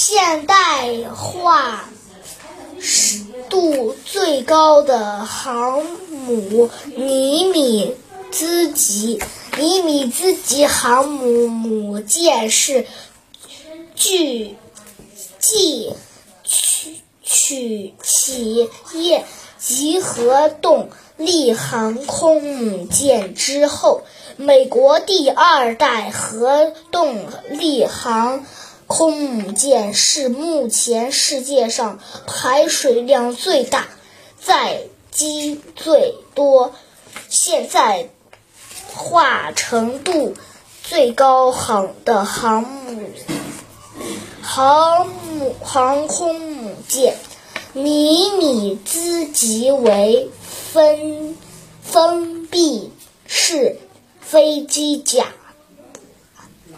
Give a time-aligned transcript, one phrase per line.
[0.00, 0.54] 现代
[1.12, 1.88] 化
[3.50, 7.96] 度最高的航母尼米
[8.30, 9.20] 兹级
[9.56, 12.86] 尼米兹级航母母舰是
[13.96, 14.54] 继
[15.40, 15.92] 继
[16.44, 19.24] 取取企业
[19.58, 24.02] 集合动力航空母舰之后，
[24.36, 28.46] 美国第二代核动力航
[28.88, 33.86] 空母舰是目前世界上排水量最大、
[34.40, 34.80] 载
[35.12, 36.74] 机最多、
[37.28, 38.08] 现在
[38.92, 40.34] 化程度
[40.82, 43.10] 最高航的航母
[44.42, 47.16] 航母航空母舰。
[47.74, 50.30] 尼米兹级为
[50.72, 51.36] 封
[51.82, 52.90] 封闭
[53.26, 53.76] 式
[54.20, 55.26] 飞机甲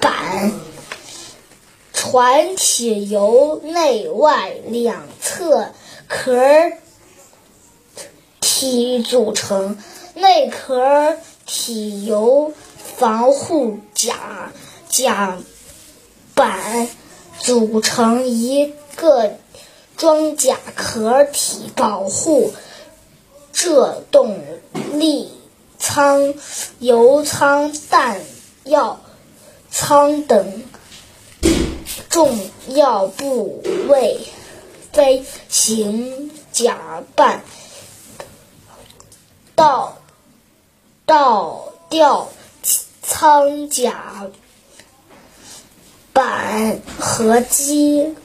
[0.00, 0.50] 板，
[2.10, 5.74] 船体由内外两侧
[6.06, 6.40] 壳
[8.40, 9.76] 体组成，
[10.14, 14.52] 内壳体由防护甲
[14.88, 15.36] 甲
[16.34, 16.88] 板
[17.38, 19.36] 组成一个。
[19.96, 22.52] 装甲壳体保护
[23.52, 24.38] 这动
[24.92, 25.28] 力
[25.76, 26.34] 舱、
[26.78, 28.20] 油舱、弹
[28.62, 29.00] 药
[29.72, 30.62] 舱等
[32.08, 34.18] 重要部位。
[34.92, 37.44] 飞行甲板
[39.54, 39.98] 倒
[41.06, 42.28] 倒吊
[43.02, 44.26] 舱甲
[46.12, 48.16] 板和机。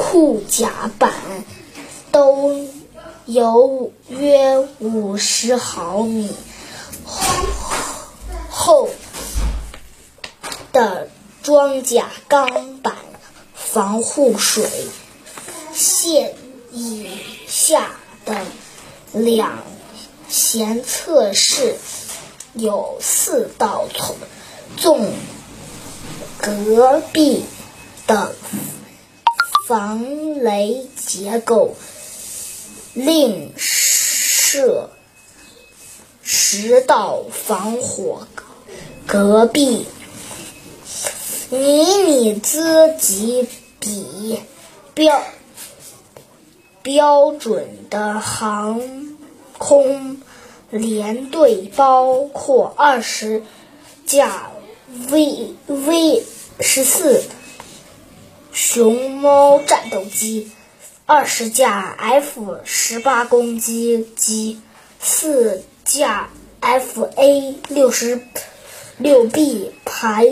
[0.00, 1.12] 库甲板
[2.12, 2.68] 都
[3.26, 6.30] 有约五十毫米
[8.48, 8.88] 厚
[10.72, 11.08] 的
[11.42, 12.96] 装甲钢板
[13.54, 14.68] 防护水
[15.72, 16.34] 线
[16.72, 17.08] 以
[17.46, 17.90] 下
[18.24, 18.36] 的
[19.12, 19.62] 两
[20.30, 21.76] 舷侧式
[22.54, 23.86] 有四道
[24.76, 25.12] 纵
[26.40, 27.44] 隔壁
[28.06, 28.34] 的。
[29.66, 31.76] 防雷结构，
[32.94, 34.88] 另设
[36.22, 38.26] 十道防火
[39.06, 39.84] 隔壁。
[41.50, 43.48] 尼米兹级
[43.80, 44.38] 比
[44.92, 45.24] 标
[46.82, 49.16] 标准的航
[49.56, 50.20] 空
[50.68, 53.42] 联队包括二十
[54.04, 54.50] 架
[55.08, 56.22] V V
[56.60, 57.22] 十四。
[58.52, 60.50] 熊猫战斗机，
[61.06, 64.60] 二十架 F 十八攻击机，
[65.00, 66.28] 四架
[66.60, 68.20] F A 六十
[68.98, 70.26] 六 B 排